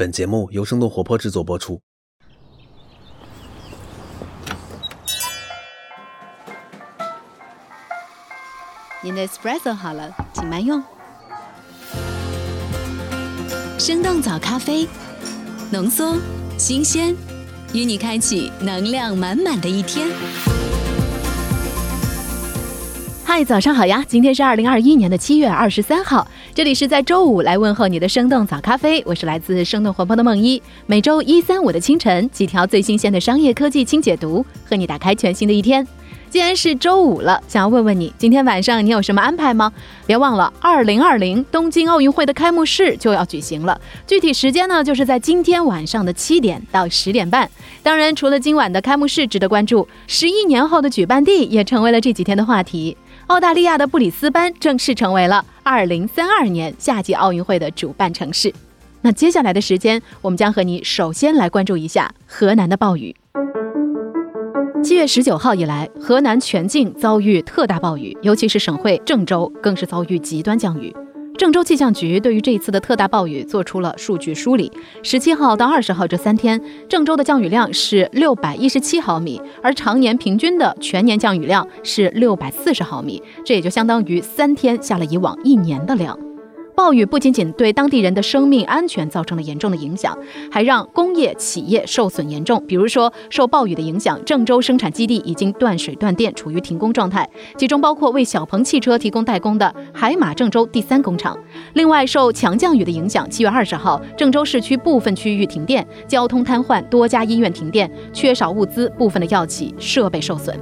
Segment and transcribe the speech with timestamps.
[0.00, 1.78] 本节目由生动活泼制作播出。
[9.02, 10.82] 您的 espresso 好了，请慢用。
[13.78, 14.88] 生动早咖啡，
[15.70, 16.16] 浓缩、
[16.56, 17.14] 新鲜，
[17.74, 20.08] 与你开启能量满满的一天。
[23.32, 24.04] 嗨，早上好呀！
[24.08, 30.60] 今天是二零二一年的七月二十三号，这里是在周五来问候你的生动早咖啡，我是来自生动活泼的梦一。
[30.86, 35.86] 每周一、三、五的清晨，几条最新鲜的商业科技轻解读，和你打开全新的一天。
[36.28, 39.72] 既然是周五了，想要问问你，今天晚上你有什么安排吗？
[40.06, 47.48] 别忘了，二零二零东京奥运会的开幕式就要举行了，具体时间呢，就是在今天晚上的七点到十点半。
[47.80, 52.96] 当然，除了今晚的开幕式值得关注，十一年后的举办地也成为了这几天的话题。
[53.30, 58.52] 澳大利亚的布里斯班正式成为了二零三二年夏季奥运会的主办城市。
[59.02, 63.14] 那接下来的时间，我们将和你首先来关注一下河南的暴雨。
[64.82, 70.92] 七月十九号以来，河南全境遭遇特大暴雨，尤其是省会郑州更是遭遇极端降雨。
[71.40, 74.70] 郑州气象局对于这一次的特大暴雨做出了数据梳理：
[75.02, 86.29] 十七号到二十号这三天，郑州的降雨量是六百一十七毫米，而常年平均的全年降雨量是六百四十毫米，这也就相当于三天下了以往一年的量。
[86.80, 90.16] 暴雨不仅仅对当地人的生命安全造成了严重的影响，
[90.50, 92.64] 还让工业企业受损严重。
[92.66, 101.38] 比如说，受暴雨的影响，郑州生产基地已经断水断电，处于停工状态，其中包括为小鹏汽车提供代工的海马郑州第三工厂。
[101.74, 110.58] 另外，受强降雨的影响，七月二十号，郑州市区部分区域停电，交通瘫痪，多家医院停电，缺少物资，部分的药企设备受损。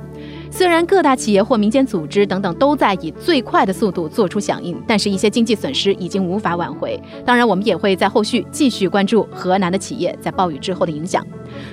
[0.50, 7.00] 虽然各大企业或民间组织等等都在以最快的速度做出响应，但是一些经济损失已经无法挽回。
[7.24, 11.24] 当然，我们也会在后续继续关注河南的企业在暴雨之后的影响。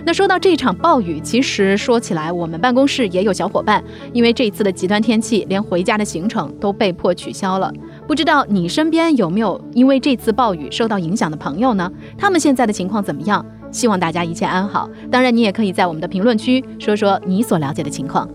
[0.06, 7.72] 那说到这场暴雨，其实说起来，我们办公室也有小伙伴，因为这次的极端天气，连回家的行程都被迫取消了。
[8.08, 11.92] 不知道你身边有没有因为这次暴雨受到影响的朋友呢？
[12.18, 13.46] 他们现在的情况怎么样？
[13.72, 14.90] 希望大家一切安好。
[15.12, 18.30] 当然，你也可以在我们的评论区说说你所了解的情况。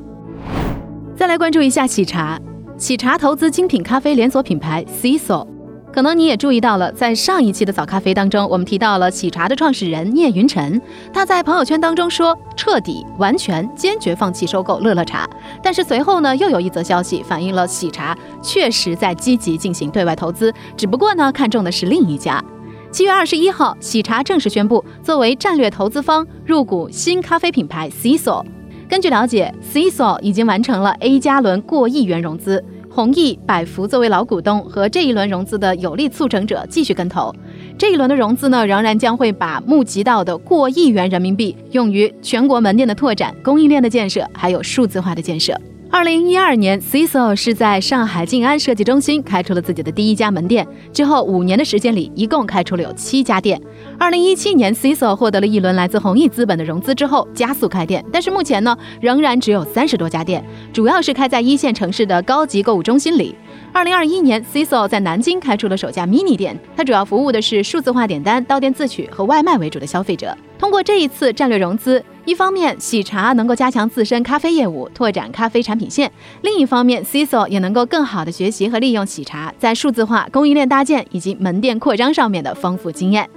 [1.20, 2.40] 再来关注一下喜茶，
[2.78, 5.46] 喜茶投资精品咖啡连锁品牌 CISO，
[5.92, 10.80] 可能你也注意到了，在上一期的早咖啡当中，我们提到了喜茶的创始人聂云辰，
[11.12, 15.28] 他在朋友圈当中说彻底、完全、坚决放弃收购乐乐茶。
[15.62, 22.42] 但是随后呢，又有一则消息反映了喜茶确实在积极进行对外投资，只不过呢，看中的是另一家。
[22.90, 28.42] 七月二十一号，喜茶正式宣布作为战略投资方入股新咖啡品牌 CISO。
[28.90, 37.32] 根据了解，CISO 已经完成了 A 加轮过亿元融资，弘毅、百福作为老股东和这一轮融资的有力促成者继续跟投。
[37.78, 45.56] 这一轮的融资呢，仍然将会把募集到的过亿元人民币用于全国门店的拓展、供应链的建设，还有数字化的建设。
[45.92, 50.64] 二零一二年，CISO 是在上海静安设计中心开出了自己的第一家门店。
[50.92, 53.60] 之后五年的时间里，一共开出了有七家店。
[53.98, 58.04] 二零一七年，CISO 获得了一轮来自弘毅资本的融资之后，加速开店。
[58.12, 63.34] 但是目前呢，仍然只有三十多家店，主要是开在一线城市的高级购物中心里。
[63.72, 70.38] 二零二一年，CISO 在南京开出了首家 mini 店，它主要服务的是数字化点单、到店自取和外卖为主的消费者。
[70.56, 72.02] 通过这一次战略融资。
[72.26, 76.08] 一方面，喜茶能够加强自身咖啡业务，拓展咖啡产品线；
[76.42, 83.28] 另一方面，CISO 也能够更好的学习和利用喜茶在数字化、供应链搭建以及门店扩张上面的丰富经验。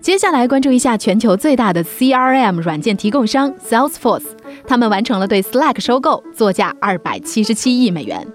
[0.00, 4.24] 接下来关注一下全球最大的 CRM 软件提供商 Salesforce，
[4.66, 8.26] 他们完成了对 Slack 收购，作价二百七十七亿美元。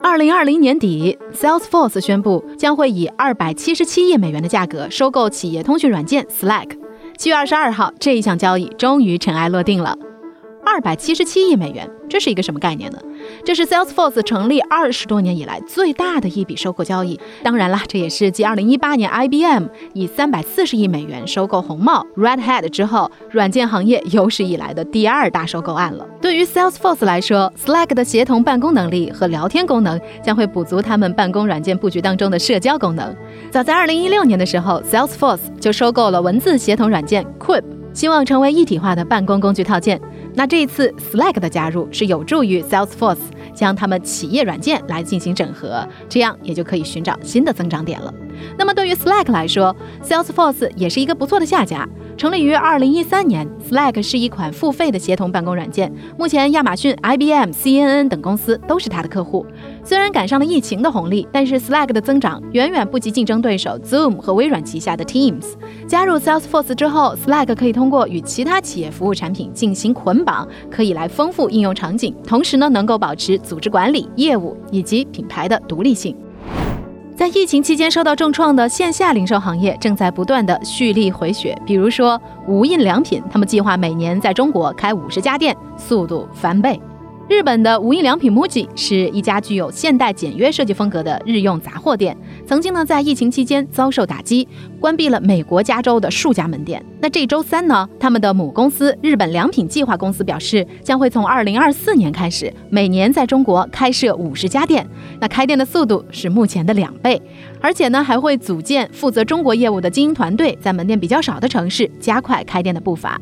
[0.00, 6.85] 二零二零年底，Salesforce 宣布将会以二百七十七亿美元的价格收购企业通讯软件 Slack。
[7.18, 9.96] 七月二十二号，这一项交易终于尘埃落定了，
[10.64, 12.98] 二百七十七亿美元，这是一个什么概念呢？
[13.44, 17.18] 这是 Salesforce 成立二十多年以来最大的一笔收购交易。
[17.42, 26.06] 当然了，这也是继二零一八年 IBM 以三百四十亿美元收购红帽 Red Hat 之后，软件行业有史以来的第二大收购案了。
[26.20, 33.14] 对于 Salesforce 来说，Slack 的协同办公能力和聊天功能将会补足他们办公软件布局当中的社交功能。
[33.50, 40.00] 早在二零一六年的时候，Salesforce 就收购了文字协同软件 Quip，希望成为一体化的办公工具套件。
[40.36, 43.16] 那这一次 Slack 的加入是有助于 Salesforce
[43.54, 48.12] 将他们企业软件来进行整合，这样也就可以寻找新的增长点了。
[48.58, 51.88] 那么对于 Slack 来说，Salesforce 也是一个不错的下家。
[52.16, 55.92] 成立于二零一三年，Slack 是一款付费的协同办公软件。
[56.16, 59.44] 目前，亚马逊、IBM、CNN 等公司都是它的客户。
[59.84, 65.44] 虽然赶上了疫情的红利，但是 Slack 的增长远远不及竞争对手 Zoom 和微软旗下的 Teams。
[65.86, 76.16] 加入 Salesforce 之后，Slack 可以通过与其他企业服务产品进行捆绑，可以来丰富应用场景，同时呢，能够保持组织管理、业务以及品牌的独立性。
[77.16, 86.78] 在疫情期间受到重创的线下零售行业正在不断的蓄力回血，比如说无印良品，他们计划每年在中国开五十家店，速度翻倍。
[87.28, 94.46] 日本的无印良品 MUJI 是一家具有现代简约设计风格的日用杂货店，曾经呢在疫情期间遭受打击，
[94.78, 96.80] 关闭了美国加州的数家门店。
[97.00, 104.86] 那这周三呢，他们的母公司日本良品计划公司表示，将会从二零二四年开始，每年在中国开设五十家店，
[105.20, 107.20] 那开店的速度是目前的两倍，
[107.60, 113.20] 而且呢还会组建负责中国业务的精英团队，在门店比较少的城市加快开店的步伐。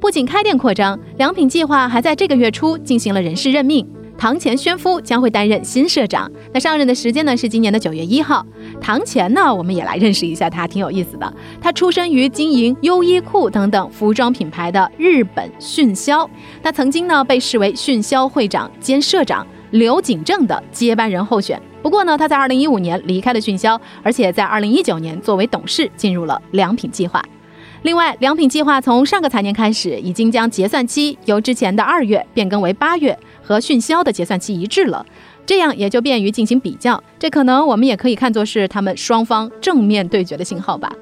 [0.00, 3.86] 不仅开店扩张，良品计划还在这个月初进行了人事任命。
[4.16, 8.44] 堂前宣夫将会担任新社长，那上任的时间呢是今年的九月一号。
[8.80, 11.34] 堂前呢，我们也来认识一下他，挺有意思的。
[11.60, 16.28] 他出身于经营优衣库等等服装品牌的日本迅销，
[16.62, 21.60] 他曾经呢被视为迅销会长兼社长刘景正的接班人候选。
[21.82, 27.22] 不过呢，他在二零一五年离开了迅销，而且在二零一九年作为董事进入了良品计划。
[27.82, 35.04] 另外，良品计划从上个财年开始，已经将结算期由之前的二月变更为八月，和迅销的结算期一致了，
[35.46, 37.02] 这样也就便于进行比较。
[37.18, 40.92] 这可能我们也可以看作是他们双方正面对决的信号吧。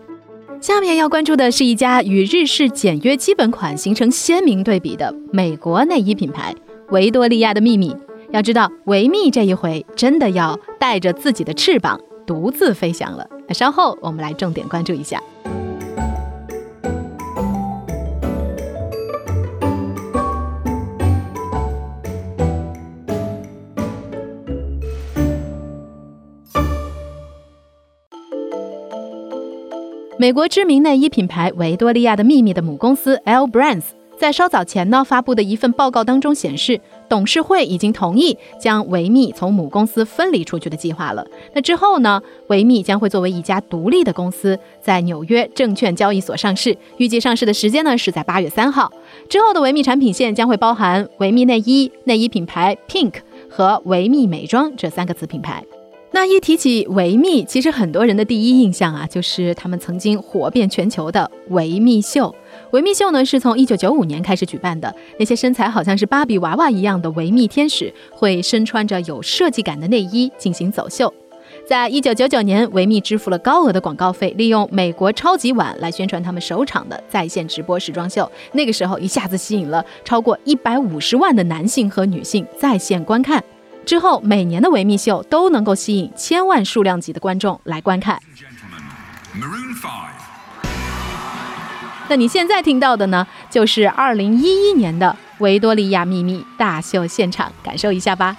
[0.60, 6.54] 下面要关注的是一家与日式简约基本款形成鲜明对比的美国内衣品牌——
[6.90, 7.94] 维多利亚的秘密。
[8.30, 13.26] 要知道，维密这一回真的要带着自己的翅膀独自飞翔了。
[13.48, 15.20] 那稍后我们来重点关注一下。
[30.20, 33.84] 美国知名内衣品牌维多利亚的秘密的母公司 L Brands
[34.18, 41.24] 在稍早前呢发布的一份报告当中显示，董事会已经同意将维密从母公司分离出去的计划了。
[41.54, 48.92] 那之后呢，维密将会作为一家独立的公司，在纽约证券交易所上市，预计上市的时间呢是在八月三号。
[49.28, 53.14] 之后的维密产品线将会包含维密内衣、内衣品牌 Pink
[53.48, 55.62] 和维密美妆这三个子品牌。
[56.10, 62.34] 那一提起维密，其实很多人的第一印象啊，就是他们曾经火遍全球的维密秀。
[62.70, 64.92] 维密秀呢，是从一九九五年开始举办的。
[65.18, 71.12] 那些身材好像是芭比娃娃一样的维密天使，会身穿着有设计感的内衣进行走秀。
[71.66, 78.30] 在一九九九年，维密支付了高额的广告费，利用美国超级碗来宣传他们首场的在线直播时装秀。
[78.52, 83.44] 那个时候，一下子吸引了超过一百五十万的男性和女性在线观看。
[83.88, 88.20] 之后，每年的维密秀都能够吸引千万数量级的观众来观看。
[92.10, 98.36] 那你现在听到的呢，就是二零一一年的维多利亚秘密大秀现场，感受一下吧。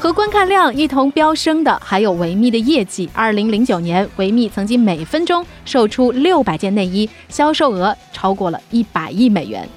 [0.00, 3.08] 和观看量一同飙升的，还有维密的业绩。
[3.14, 9.68] 二零零九年，维密曾经每分钟售出六百件内衣，销售额超过了一百亿美元。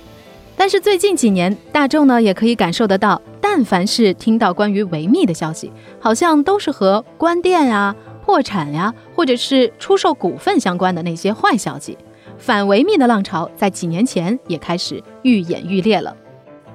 [0.67, 11.97] 但是最近几年，大众呢也可以感受得到，但凡是听到关于维密的消息，好像都是和关店呀、破产呀，或者是出售股份相关的那些坏消息。
[12.37, 16.13] 反维密的浪潮在几年前也开始愈演愈烈了。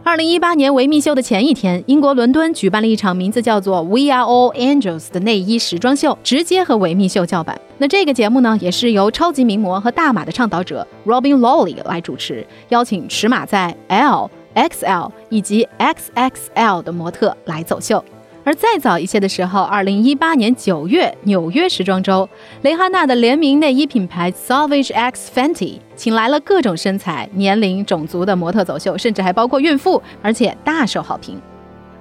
[0.05, 7.61] 二零一八年维密秀的前一天，英国伦敦举办了一场名字叫做 “We Are All Angels” 的内衣时装秀，直接和维密秀叫板。
[7.79, 18.05] 那这个节目呢，也是由超级名模和大码的倡导者 Robin Lawley 来主持，邀请尺码在 L、XL 以及 XXL 的模特来走秀。
[18.45, 22.29] 而再早一些的时候，二零一八年九月，纽约时装周，
[22.63, 31.41] 蕾哈娜的联名内衣品牌 Savage X Fenty 请来了各种身材、年龄、种族的模特走秀，甚至还包括孕妇，而且大受好评。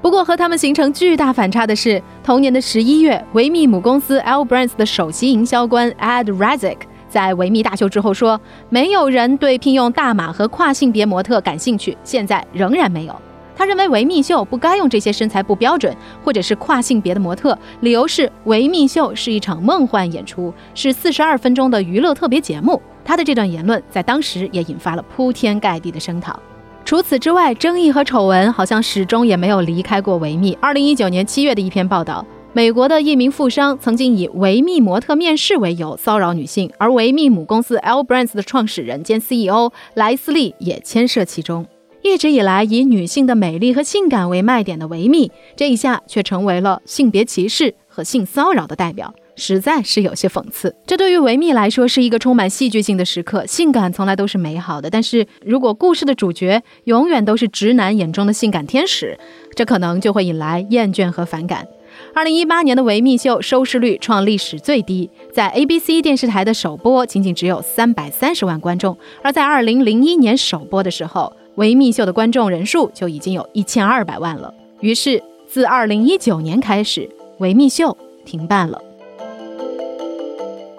[0.01, 13.15] 不过和他们形成巨大反差的是，同年的十一月，维密母公司 L Brands 的首席营销官 Ad Razik 在维密大秀之后说：“没有人对聘用大码和跨性别模特感兴趣，现在仍然没有。”
[13.61, 22.81] 他认为维密秀不该用这些身材不标准或者是跨性别的模特，理由是维密秀是一场梦幻演出，是四十二分钟的娱乐特别节目。
[23.05, 26.39] 他的这段言论在当时也引发了铺天盖地的声讨。
[26.83, 30.57] 除此之外，争议和丑闻好像始终也没有离开过维密。
[30.59, 41.67] 二零一九年七月的一篇报道，美国的一名富商曾经以维密模特面试为由骚扰女性，而维密母公司 L Brands 的创始人兼 CEO 莱斯利也牵涉其中。
[42.03, 50.75] 一直以来以女性的美丽和性感为卖点的维密，这一下却成为了性别歧视和性骚扰的代表，实在是有些讽刺。
[50.87, 53.45] 这对于维密来说是一个充满戏剧性的时刻。
[53.45, 59.17] 性感从来都是美好的，但是如果故事的主角永远都是直男眼中的性感天使，
[59.55, 61.67] 这可能就会引来厌倦和反感。
[62.15, 71.31] 二零一八年的维密秀收视率创历史最低，在 ABC 电视台的首播仅仅只有三百三十万观众，而在二零零一年首播的时候。
[71.55, 74.53] 维密秀的观众人数就已经有一千二百万了。
[74.79, 78.81] 于是，自二零一九年开始，维密秀停办了。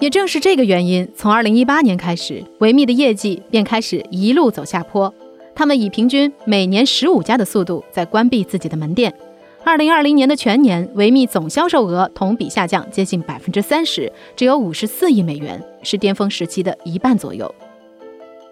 [0.00, 5.12] 也正是这个原因，从二零一八年开始，维密的业绩便开始一路走下坡。
[5.54, 9.14] 他们以平均每年十五家的速度在关闭自己的门店。
[9.62, 17.54] 二零二零年的全年，维密总销售额同比下降接近百分之三十，只有五十四亿美元，是巅峰时期的一半左右。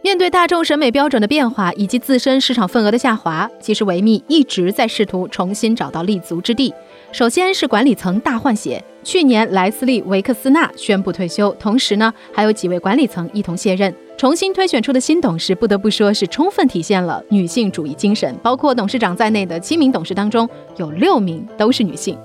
[0.03, 6.73] 面对大众审美标准的变化以及自身市场份额的下滑，其实维密一直在试图重新找到立足之地。
[7.13, 22.17] 首先是管理层大换血，去年莱斯利·维克斯纳宣布退休，同时呢还有几位管理层一同卸任，重新推选出的新董事不得不说是充分体现了女性主义精神，包括董事长在内的七名董事当中有六名都是女性。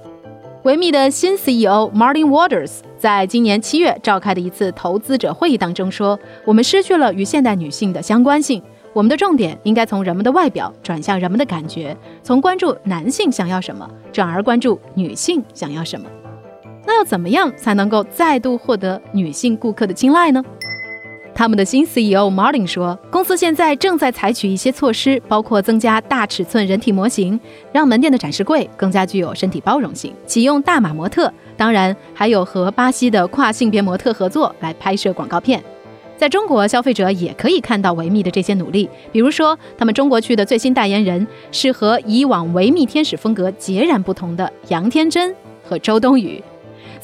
[0.65, 8.60] 维密的新 CEO Martin Waters 在今年七月召开的一次投资者会议当中说：“我们失去了与现代女性的相关性，
[8.91, 16.10] 我们的重点应该从人们的外表转向人们的感觉，从关注男性想要什么，转而关注女性想要什么。
[16.84, 20.43] 那要怎么样才能够再度获得女性顾客的青睐呢？”
[21.37, 27.37] 他们的新 CEO Martin 说，公司现在正在采取一些措施，包括增加大尺寸人体模型，
[27.73, 35.61] 让门店的展示柜更加具有身体包容性，启用大码模特，当然还有和巴西的跨性别模特合作来拍摄广告片。
[36.17, 46.41] 在中国，消费者也可以看到维密的这些努力，比如说，他们中国区的最新代言人是和以往维密天使风格截然不同的杨天真和周冬雨。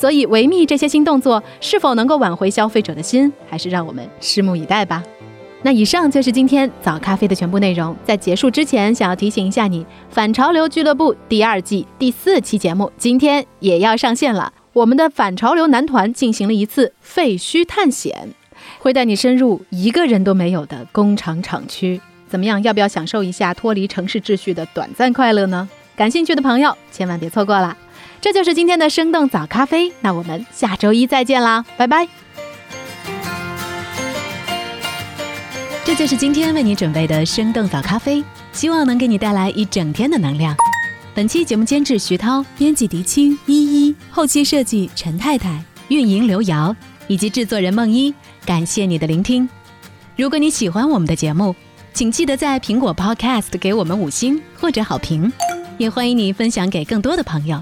[0.01, 5.03] 所以，维密这些新动作是否能够挽回消费者的心，还是让我们拭目以待吧。
[5.61, 7.95] 那以上就是今天早咖啡的全部内容。
[8.03, 14.51] 在结束之前，想要提醒一下你，《反潮流俱乐部》第二季第四期节目今天也要上线了。
[14.73, 18.29] 我们的反潮流男团进行了一次废墟探险，
[18.79, 22.01] 会带你深入一个人都没有的工厂厂区。
[22.27, 22.63] 怎么样？
[22.63, 25.69] 要不要享受一下脱离城市秩序的短暂快乐呢？
[25.95, 27.77] 感兴趣的朋友千万别错过了。
[28.21, 32.07] 这就是今天的生动早咖啡，那我们下周一再见啦，拜拜。
[35.83, 38.23] 这就是今天为你准备的生动早咖啡，
[38.53, 40.55] 希望能给你带来一整天的能量。
[41.15, 46.73] 本期节目监制徐涛，编辑狄青依依，后期设计陈太太，运营刘瑶
[47.07, 48.13] 以及制作人梦一。
[48.45, 49.49] 感谢你的聆听。
[50.15, 51.55] 如果你喜欢我们的节目，
[51.91, 55.33] 请记得在苹果 Podcast 给我们五星或者好评，
[55.79, 57.61] 也欢迎你分享给更多的朋友。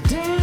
[0.00, 0.37] the day.